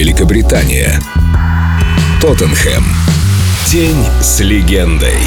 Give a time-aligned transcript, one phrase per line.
[0.00, 0.98] Великобритания.
[2.22, 2.82] Тоттенхэм.
[3.66, 5.18] День с легендой.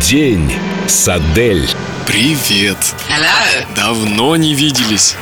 [0.00, 0.52] День
[0.86, 1.68] с Адель.
[2.06, 2.78] Привет.
[3.08, 3.66] Hello.
[3.74, 5.16] Давно не виделись.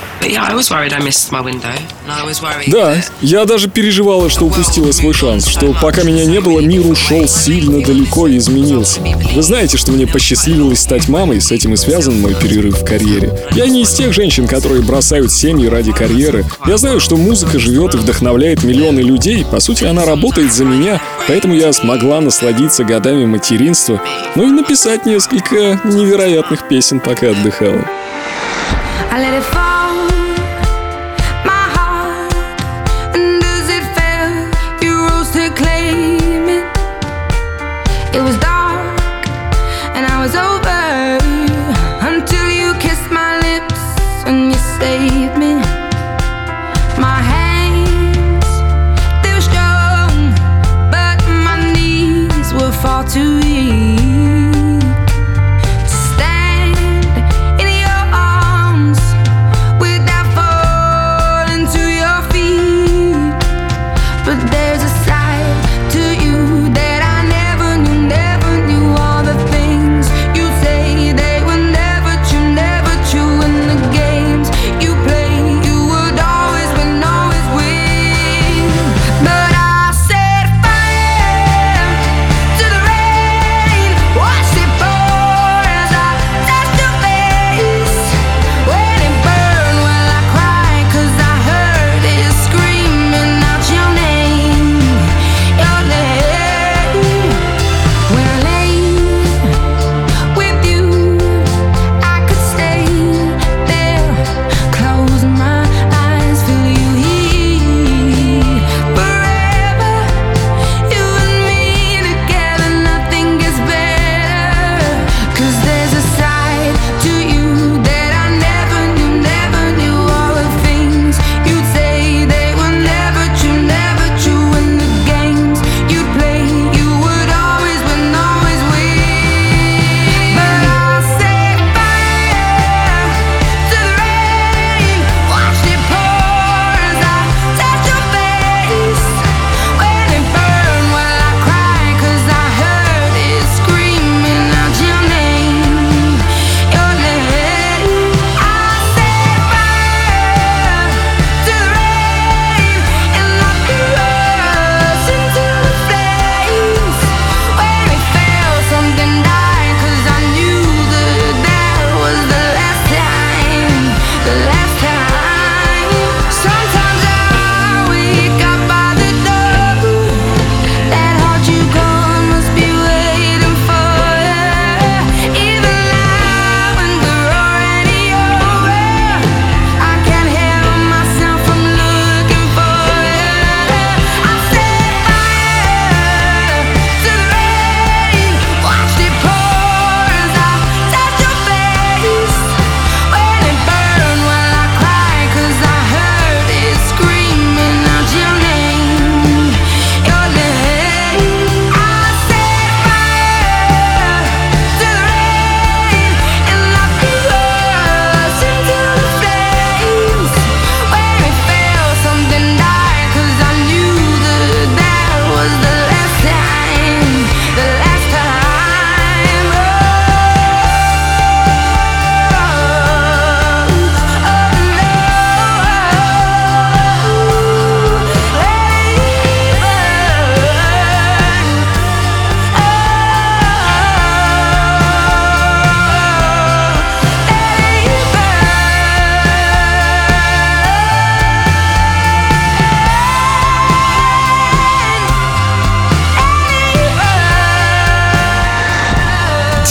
[2.70, 7.26] Да, я даже переживала, что упустила свой шанс, что пока меня не было, мир ушел
[7.28, 9.00] сильно далеко и изменился.
[9.34, 13.38] Вы знаете, что мне посчастливилось стать мамой, с этим и связан мой перерыв в карьере.
[13.52, 16.44] Я не из тех женщин, которые бросают семьи ради карьеры.
[16.66, 21.00] Я знаю, что музыка живет и вдохновляет миллионы людей, по сути, она работает за меня,
[21.28, 24.00] поэтому я смогла насладиться годами материнства,
[24.36, 27.84] ну и написать несколько невероятных песен, пока отдыхала.
[29.10, 30.13] I let it fall.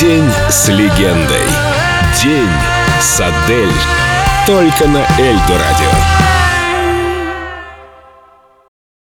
[0.03, 1.47] День с легендой.
[2.21, 2.49] День
[2.99, 3.71] с Адель.
[4.45, 6.32] Только на Эльдо радио.